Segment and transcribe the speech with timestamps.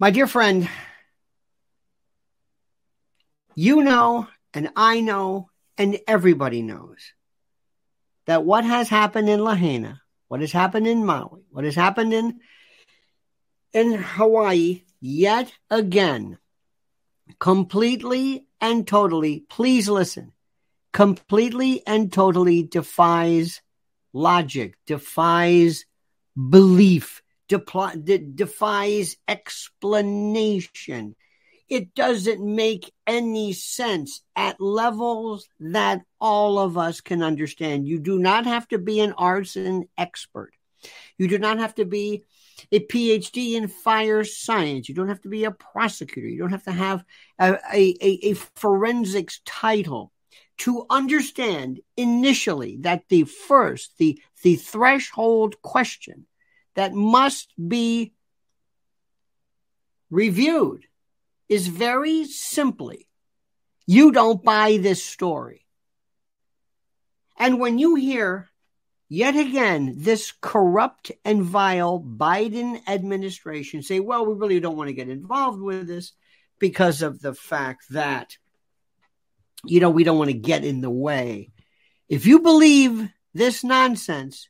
[0.00, 0.66] My dear friend,
[3.54, 6.96] you know, and I know, and everybody knows
[8.24, 12.40] that what has happened in Lahaina, what has happened in Maui, what has happened in
[13.74, 16.38] in Hawaii, yet again,
[17.38, 20.32] completely and totally, please listen,
[20.94, 23.60] completely and totally defies
[24.14, 25.84] logic, defies
[26.34, 27.20] belief,
[27.50, 31.16] defies explanation.
[31.68, 37.86] It doesn't make any sense at levels that all of us can understand.
[37.86, 40.52] You do not have to be an arson expert.
[41.16, 42.24] You do not have to be
[42.72, 44.88] a PhD in fire science.
[44.88, 46.28] You don't have to be a prosecutor.
[46.28, 47.04] You don't have to have
[47.38, 50.12] a, a, a forensics title
[50.58, 56.26] to understand initially that the first, the, the threshold question
[56.74, 58.12] that must be
[60.10, 60.84] reviewed
[61.48, 63.06] is very simply
[63.86, 65.66] you don't buy this story.
[67.36, 68.48] And when you hear
[69.08, 74.94] yet again this corrupt and vile Biden administration say, well, we really don't want to
[74.94, 76.12] get involved with this
[76.60, 78.36] because of the fact that,
[79.64, 81.50] you know, we don't want to get in the way.
[82.08, 84.48] If you believe this nonsense,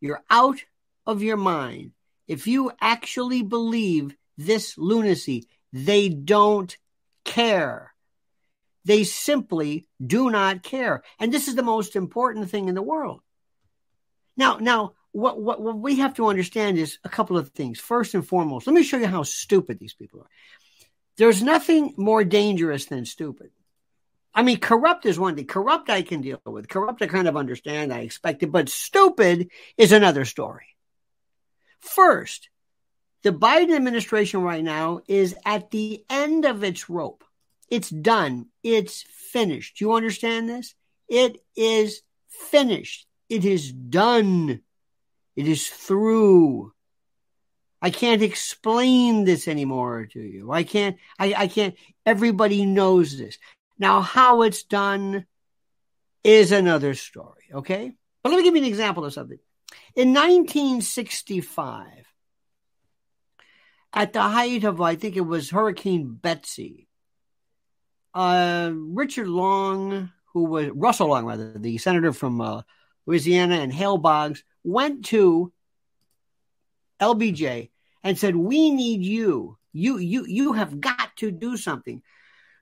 [0.00, 0.64] you're out
[1.08, 1.92] of your mind.
[2.28, 6.76] If you actually believe this lunacy, they don't
[7.24, 7.92] care.
[8.84, 11.02] They simply do not care.
[11.18, 13.22] And this is the most important thing in the world.
[14.36, 17.80] Now, now, what, what, what we have to understand is a couple of things.
[17.80, 20.30] First and foremost, let me show you how stupid these people are.
[21.16, 23.50] There's nothing more dangerous than stupid.
[24.34, 25.46] I mean, corrupt is one thing.
[25.46, 26.68] Corrupt I can deal with.
[26.68, 27.92] Corrupt I kind of understand.
[27.92, 28.52] I expect it.
[28.52, 30.66] But stupid is another story.
[31.80, 32.48] First,
[33.22, 37.24] the Biden administration right now is at the end of its rope.
[37.68, 38.46] It's done.
[38.62, 39.78] It's finished.
[39.78, 40.74] Do you understand this?
[41.08, 43.06] It is finished.
[43.28, 44.60] It is done.
[45.36, 46.72] It is through.
[47.80, 50.50] I can't explain this anymore to you.
[50.50, 53.38] I can't, I, I can't, everybody knows this.
[53.78, 55.26] Now, how it's done
[56.24, 57.92] is another story, okay?
[58.22, 59.38] But let me give you an example of something.
[59.94, 61.86] In 1965,
[63.92, 66.88] at the height of, I think it was Hurricane Betsy,
[68.14, 72.62] uh, Richard Long, who was Russell Long, rather, the senator from uh,
[73.06, 75.52] Louisiana, and Hale Boggs went to
[77.00, 77.70] LBJ
[78.02, 79.58] and said, "We need you.
[79.72, 82.02] You, you, you have got to do something."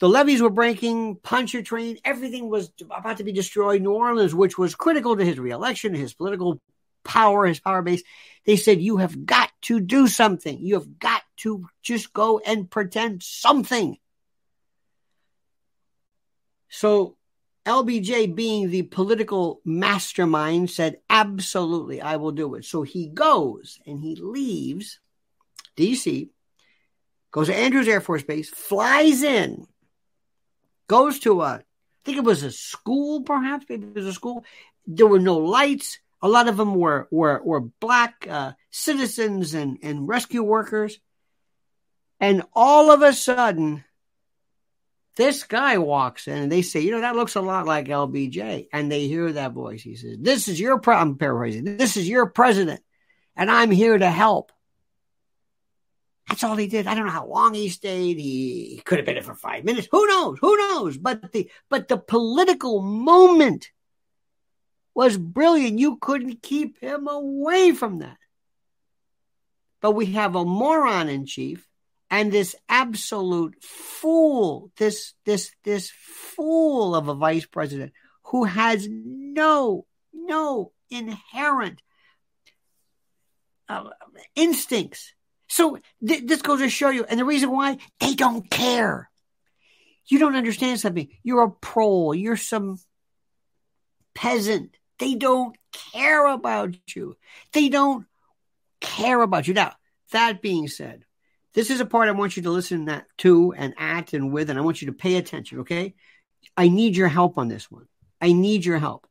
[0.00, 3.82] The levees were breaking, Pontchartrain, everything was about to be destroyed.
[3.82, 6.58] New Orleans, which was critical to his reelection, his political
[7.04, 8.02] power, his power base.
[8.46, 10.58] They said, You have got to do something.
[10.60, 13.96] You have got to just go and pretend something.
[16.68, 17.16] So
[17.66, 22.64] LBJ, being the political mastermind, said, Absolutely, I will do it.
[22.64, 24.98] So he goes and he leaves
[25.76, 26.30] DC,
[27.30, 29.66] goes to Andrews Air Force Base, flies in,
[30.88, 31.62] goes to a, I
[32.04, 34.44] think it was a school, perhaps, maybe it was a school.
[34.86, 35.98] There were no lights.
[36.22, 40.98] A lot of them were were were black uh, citizens and and rescue workers,
[42.18, 43.84] and all of a sudden,
[45.16, 48.68] this guy walks in and they say, you know, that looks a lot like LBJ,
[48.72, 49.82] and they hear that voice.
[49.82, 51.64] He says, "This is your I'm paraphrasing.
[51.76, 52.80] This is your president,
[53.36, 54.52] and I'm here to help."
[56.30, 56.86] That's all he did.
[56.86, 58.16] I don't know how long he stayed.
[58.16, 59.88] He could have been there for five minutes.
[59.90, 60.38] Who knows?
[60.40, 60.96] Who knows?
[60.96, 63.70] But the but the political moment
[65.00, 65.78] was brilliant.
[65.78, 68.18] You couldn't keep him away from that.
[69.80, 71.66] But we have a moron in chief
[72.10, 77.92] and this absolute fool, this this this fool of a vice president
[78.24, 81.80] who has no no inherent
[83.70, 83.88] uh,
[84.36, 85.14] instincts.
[85.48, 89.08] So th- this goes to show you, and the reason why they don't care.
[90.08, 91.08] You don't understand something.
[91.22, 92.12] You're a pro.
[92.12, 92.78] You're some
[94.14, 94.76] peasant.
[95.00, 95.56] They don't
[95.92, 97.16] care about you.
[97.52, 98.06] They don't
[98.80, 99.54] care about you.
[99.54, 99.72] Now,
[100.12, 101.04] that being said,
[101.54, 104.58] this is a part I want you to listen to and at and with, and
[104.58, 105.94] I want you to pay attention, okay?
[106.56, 107.86] I need your help on this one.
[108.20, 109.06] I need your help.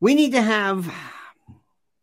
[0.00, 0.92] We need to have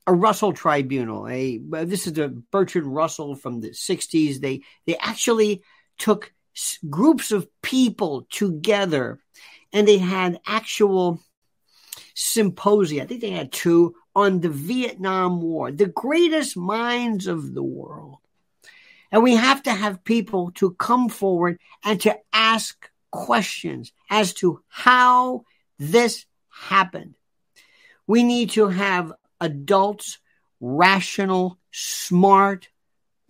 [0.08, 1.28] a Russell tribunal.
[1.28, 4.40] A this is the Bertrand Russell from the 60s.
[4.40, 5.64] They they actually
[5.98, 6.32] took
[6.90, 9.20] groups of people together
[9.74, 11.20] and they had actual
[12.20, 13.04] symposia.
[13.04, 18.18] I think they had two on the Vietnam War, the greatest minds of the world.
[19.10, 24.62] And we have to have people to come forward and to ask questions as to
[24.68, 25.46] how
[25.80, 27.16] this happened.
[28.06, 30.18] We need to have adults,
[30.60, 32.68] rational, smart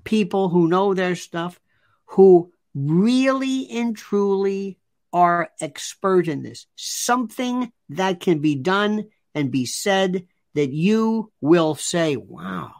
[0.03, 1.59] people who know their stuff,
[2.05, 4.78] who really and truly
[5.11, 6.67] are expert in this.
[6.75, 12.71] Something that can be done and be said that you will say, wow.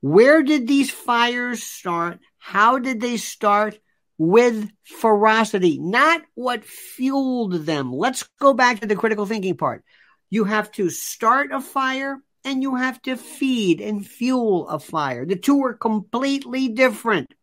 [0.00, 2.20] Where did these fires start?
[2.38, 3.78] How did they start?
[4.18, 7.92] With ferocity, not what fueled them.
[7.92, 9.84] Let's go back to the critical thinking part.
[10.30, 15.26] You have to start a fire and you have to feed and fuel a fire.
[15.26, 17.34] The two are completely different.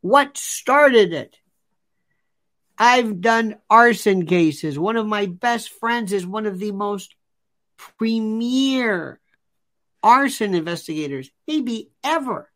[0.00, 1.36] What started it?
[2.78, 4.78] I've done arson cases.
[4.78, 7.14] One of my best friends is one of the most
[7.76, 9.20] premier
[10.02, 12.50] arson investigators, maybe ever.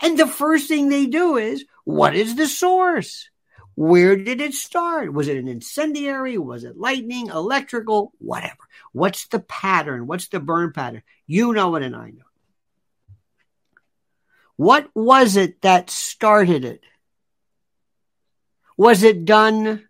[0.00, 3.30] And the first thing they do is what is the source?
[3.74, 5.12] Where did it start?
[5.12, 6.36] Was it an incendiary?
[6.36, 8.56] Was it lightning, electrical, whatever?
[8.92, 10.06] What's the pattern?
[10.06, 11.02] What's the burn pattern?
[11.26, 12.24] You know it, and I know.
[14.56, 16.82] What was it that started it?
[18.78, 19.86] Was it done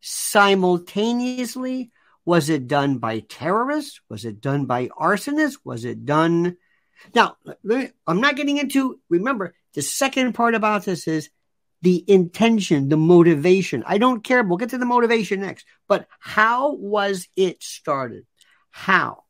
[0.00, 1.90] simultaneously?
[2.24, 4.00] Was it done by terrorists?
[4.08, 5.58] Was it done by arsonists?
[5.64, 6.56] Was it done?
[7.14, 7.36] Now,
[8.06, 11.30] I'm not getting into, remember, the second part about this is
[11.82, 13.82] the intention, the motivation.
[13.86, 14.42] I don't care.
[14.42, 15.66] We'll get to the motivation next.
[15.88, 18.24] But how was it started?
[18.70, 19.24] How?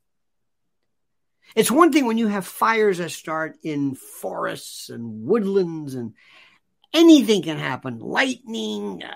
[1.54, 6.12] It's one thing when you have fires that start in forests and woodlands and
[6.96, 9.02] anything can happen, lightning.
[9.02, 9.14] Uh,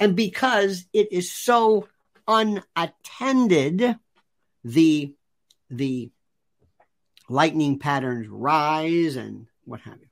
[0.00, 1.88] and because it is so
[2.26, 3.96] unattended,
[4.64, 5.14] the,
[5.70, 6.10] the
[7.28, 10.06] lightning patterns rise and what have you.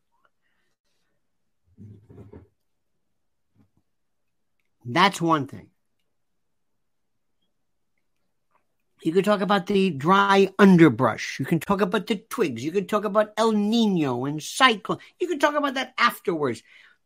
[4.87, 5.71] That's one thing.
[9.05, 11.39] You could talk about the dry underbrush.
[11.39, 12.65] You can talk about the twigs.
[12.65, 14.99] You can talk about El Nino and cyclone.
[15.21, 16.63] You can talk about that afterwards,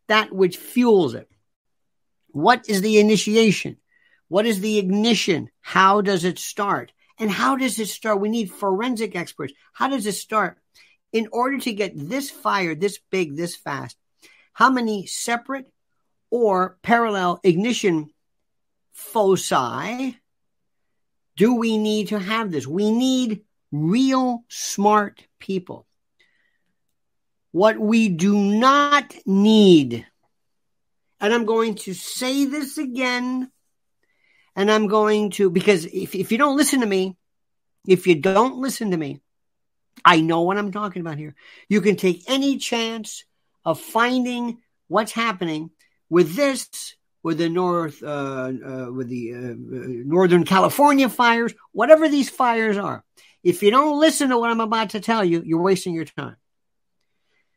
[0.07, 1.29] that which fuels it.
[2.29, 3.75] What is the initiation?
[4.29, 5.49] What is the ignition?
[5.59, 6.93] How does it start?
[7.17, 8.21] And how does it start?
[8.21, 9.51] We need forensic experts.
[9.73, 10.57] How does it start?
[11.11, 13.97] In order to get this fire this big, this fast,
[14.53, 15.69] how many separate
[16.31, 18.09] or parallel ignition
[18.93, 20.17] foci
[21.39, 22.67] do we need to have this?
[22.67, 25.87] We need real smart people.
[27.51, 30.05] What we do not need,
[31.21, 33.49] and I'm going to say this again,
[34.53, 37.15] and I'm going to, because if, if you don't listen to me,
[37.87, 39.21] if you don't listen to me,
[40.03, 41.35] I know what I'm talking about here.
[41.69, 43.23] You can take any chance
[43.63, 44.57] of finding
[44.89, 45.69] what's happening
[46.09, 52.29] with this, with the North, uh, uh, with the uh, Northern California fires, whatever these
[52.29, 53.03] fires are.
[53.43, 56.37] If you don't listen to what I'm about to tell you, you're wasting your time.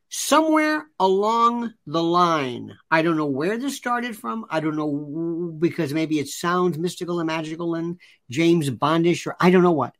[0.09, 4.45] Somewhere along the line, I don't know where this started from.
[4.51, 7.99] I don't know because maybe it sounds mystical and magical and
[8.29, 9.95] James Bondish or I don't know what.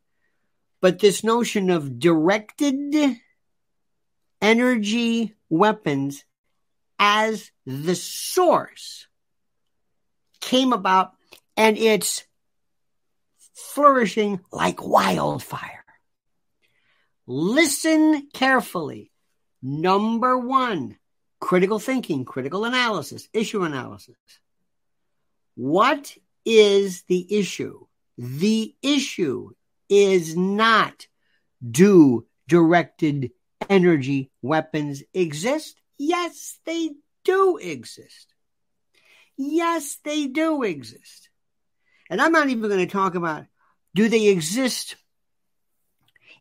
[0.81, 3.17] But this notion of directed
[4.39, 6.23] energy weapons
[6.99, 9.07] as the source
[10.43, 11.13] came about
[11.55, 12.23] and it's
[13.55, 15.85] flourishing like wildfire.
[17.25, 19.11] Listen carefully.
[19.61, 20.97] Number one,
[21.39, 24.17] critical thinking, critical analysis, issue analysis.
[25.55, 27.85] What is the issue?
[28.17, 29.51] The issue
[29.87, 31.07] is not
[31.65, 33.31] do directed
[33.69, 35.79] energy weapons exist?
[35.97, 36.91] Yes, they
[37.23, 38.32] do exist.
[39.37, 41.29] Yes, they do exist.
[42.09, 43.45] And I'm not even going to talk about
[43.95, 44.95] do they exist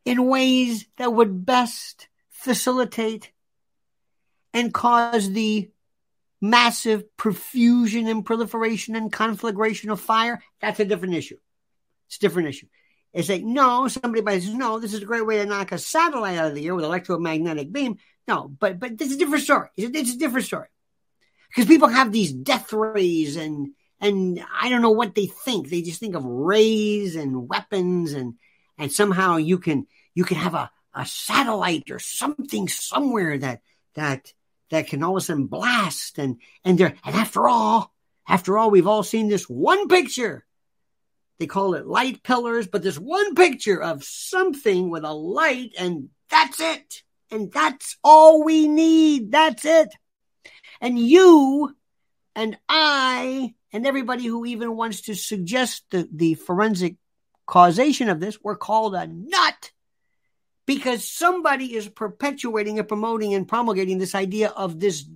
[0.05, 3.31] in ways that would best facilitate
[4.53, 5.71] and cause the
[6.41, 10.43] massive profusion and proliferation and conflagration of fire.
[10.61, 11.39] That's a different issue.
[12.09, 12.67] It's a different issue.
[13.13, 16.39] It's like, no, somebody says, no, this is a great way to knock a satellite
[16.39, 17.99] out of the air with electromagnetic beam.
[18.27, 19.69] No, but but this is a different story.
[19.77, 20.69] It's a, it's a different story
[21.55, 25.69] because people have these death rays and and I don't know what they think.
[25.69, 28.35] They just think of rays and weapons and
[28.79, 33.61] and somehow you can you can have a, a satellite or something somewhere that
[33.95, 34.33] that
[34.71, 37.93] that can all of a sudden blast and and there and after all
[38.29, 40.45] after all we've all seen this one picture
[41.39, 46.09] they call it light pillars but this one picture of something with a light and
[46.31, 49.33] that's it And that's all we need.
[49.33, 49.89] That's it.
[50.83, 51.75] And you
[52.35, 56.97] and I and everybody who even wants to suggest the, the forensic
[57.47, 59.71] causation of this, we're called a nut
[60.67, 65.09] because somebody is perpetuating and promoting and promulgating this idea of this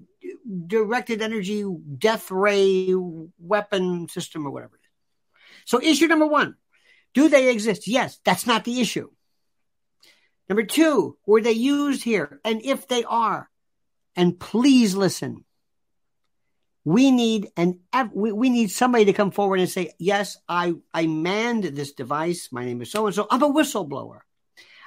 [0.67, 1.65] directed energy
[1.99, 2.95] death ray
[3.39, 5.71] weapon system or whatever it is.
[5.71, 6.57] So, issue number one
[7.13, 7.89] do they exist?
[7.89, 9.09] Yes, that's not the issue.
[10.49, 12.41] Number two, were they used here?
[12.45, 13.51] And if they are,
[14.15, 15.45] and please listen,
[16.87, 17.81] we need an
[18.15, 22.51] we, we need somebody to come forward and say, yes, I I manned this device.
[22.53, 23.27] My name is so and so.
[23.29, 24.21] I'm a whistleblower.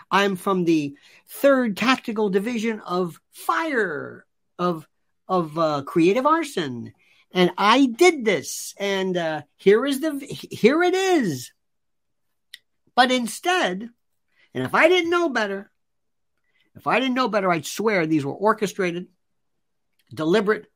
[0.09, 0.95] I'm from the
[1.27, 4.25] third tactical division of fire
[4.57, 4.87] of
[5.27, 6.93] of uh, creative arson,
[7.33, 8.73] and I did this.
[8.79, 11.51] And uh, here is the here it is.
[12.95, 13.89] But instead,
[14.53, 15.69] and if I didn't know better,
[16.77, 19.07] if I didn't know better, I'd swear these were orchestrated,
[20.13, 20.67] deliberate,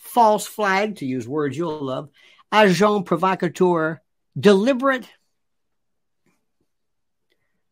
[0.00, 2.08] false flag, to use words you'll love,
[2.52, 4.00] agent provocateur,
[4.38, 5.08] deliberate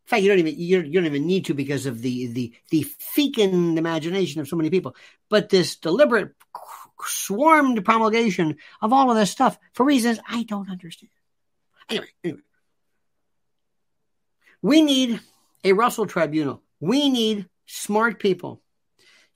[0.08, 2.86] in fact, you don't even you don't even need to because of the the the
[2.98, 4.96] fecund imagination of so many people.
[5.28, 6.32] But this deliberate
[7.02, 11.10] swarmed promulgation of all of this stuff for reasons I don't understand.
[11.90, 12.40] Anyway, anyway,
[14.62, 15.20] we need
[15.62, 16.62] a Russell tribunal.
[16.80, 18.62] We need smart people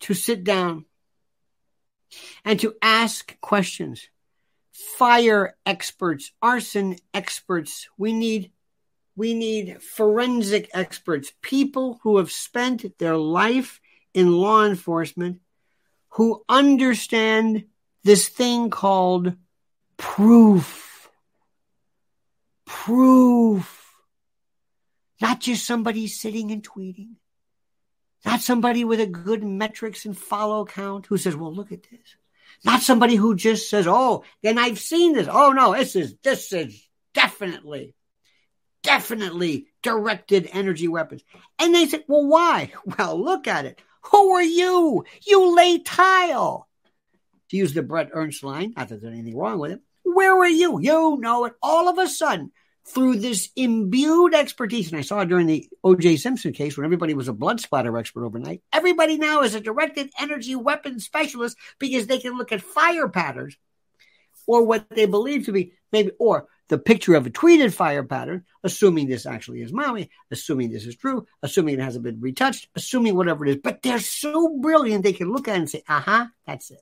[0.00, 0.86] to sit down
[2.44, 4.08] and to ask questions.
[4.72, 7.88] Fire experts, arson experts.
[7.96, 8.52] We need
[9.14, 13.80] we need forensic experts, people who have spent their life
[14.14, 15.40] in law enforcement,
[16.10, 17.64] who understand
[18.04, 19.34] this thing called
[19.96, 21.10] proof.
[22.64, 23.78] Proof.
[25.20, 27.16] Not just somebody sitting and tweeting.
[28.24, 32.16] Not somebody with a good metrics and follow count who says, well, look at this.
[32.64, 35.28] Not somebody who just says, oh, and I've seen this.
[35.30, 37.94] Oh no, this is, this is definitely
[38.82, 41.22] definitely directed energy weapons.
[41.58, 42.72] And they said, well, why?
[42.98, 43.80] Well, look at it.
[44.10, 45.04] Who are you?
[45.26, 46.68] You lay tile.
[47.50, 49.80] To use the Brett Ernst line, not that there's anything wrong with it.
[50.04, 50.80] Where are you?
[50.80, 51.54] You know it.
[51.62, 52.50] All of a sudden,
[52.84, 56.16] through this imbued expertise, and I saw it during the O.J.
[56.16, 58.62] Simpson case when everybody was a blood splatter expert overnight.
[58.72, 63.56] Everybody now is a directed energy weapon specialist because they can look at fire patterns
[64.46, 68.44] or what they believe to be maybe, or the picture of a tweeted fire pattern,
[68.64, 73.14] assuming this actually is Maui, assuming this is true, assuming it hasn't been retouched, assuming
[73.14, 73.56] whatever it is.
[73.62, 76.80] But they're so brilliant, they can look at it and say, uh huh, that's it.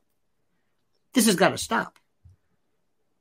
[1.12, 1.98] This has got to stop.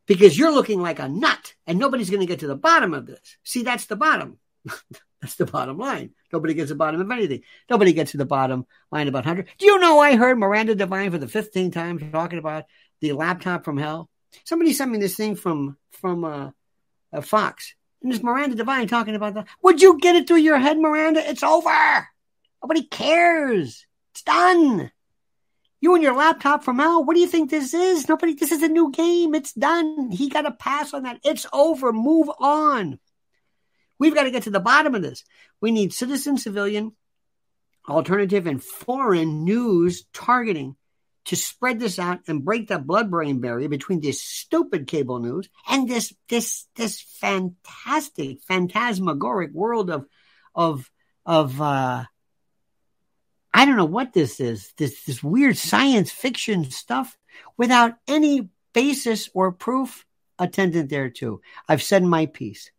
[0.10, 3.06] Because you're looking like a nut and nobody's going to get to the bottom of
[3.06, 3.38] this.
[3.44, 4.40] See, that's the bottom.
[5.22, 6.16] that's the bottom line.
[6.34, 7.44] Nobody gets to the bottom of anything.
[7.70, 9.46] Nobody gets to the bottom line about Hunter.
[9.60, 12.66] Do you know I heard Miranda Devine for the 15th time talking about
[13.02, 14.10] the laptop from hell?
[14.46, 16.50] Somebody sent me this thing from from uh,
[17.14, 17.76] of Fox.
[18.02, 19.48] And it's Miranda Devine talking about that.
[19.62, 21.22] Would you get it through your head, Miranda?
[21.30, 22.08] It's over.
[22.64, 23.86] Nobody cares.
[24.14, 24.92] It's done.
[25.82, 28.10] You and your laptop from Al, what do you think this is?
[28.10, 29.34] Nobody, this is a new game.
[29.34, 30.12] It's done.
[30.12, 31.20] He got a pass on that.
[31.24, 31.94] It's over.
[31.94, 33.00] Move on.
[33.98, 35.24] We've got to get to the bottom of this.
[35.62, 36.96] We need citizen, civilian,
[37.88, 40.76] alternative, and foreign news targeting
[41.26, 45.48] to spread this out and break that blood brain barrier between this stupid cable news
[45.68, 50.06] and this this this fantastic phantasmagoric world of
[50.56, 50.90] of
[51.26, 52.06] of uh
[53.60, 57.18] I don't know what this is this this weird science fiction stuff
[57.58, 60.06] without any basis or proof
[60.40, 61.42] attendant thereto.
[61.68, 62.72] I've said my piece.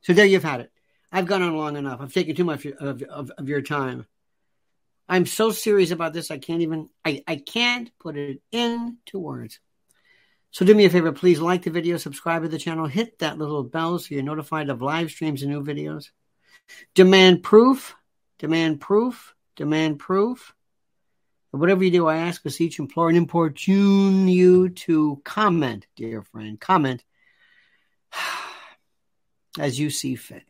[0.00, 0.72] So there you've had it.
[1.12, 2.00] I've gone on long enough.
[2.00, 4.04] I've taken too much of, of, of your time.
[5.08, 6.32] I'm so serious about this.
[6.32, 9.60] I can't even, I, I can't put it into words.
[10.50, 13.38] So do me a favor, please like the video, subscribe to the channel, hit that
[13.38, 16.10] little bell so you're notified of live streams and new videos.
[16.96, 17.94] Demand proof,
[18.40, 20.54] demand proof, demand proof.
[21.50, 26.58] Whatever you do, I ask, beseech, implore, and importune you to comment, dear friend.
[26.58, 27.02] Comment
[29.58, 30.42] as you see fit.